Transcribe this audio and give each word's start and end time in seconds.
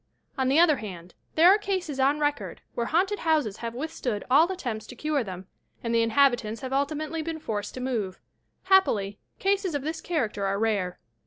On 0.35 0.47
the 0.47 0.57
other 0.59 0.77
hand, 0.77 1.13
there 1.35 1.51
are 1.53 1.59
cases 1.59 1.99
on 1.99 2.19
record 2.19 2.61
where 2.73 2.87
haunted 2.87 3.19
houses 3.19 3.57
have 3.57 3.75
withstood 3.75 4.23
all 4.31 4.51
attempts 4.51 4.87
to 4.87 4.95
cure 4.95 5.23
them, 5.23 5.45
and 5.83 5.93
the 5.93 6.01
inhabitants 6.01 6.61
have 6.61 6.73
ultimately 6.73 7.21
been 7.21 7.37
forced 7.37 7.75
to 7.75 7.81
move. 7.81 8.19
Happily, 8.63 9.19
cases 9.37 9.75
of 9.75 9.83
this 9.83 10.01
character 10.01 10.43
are 10.47 10.57
rare. 10.57 10.97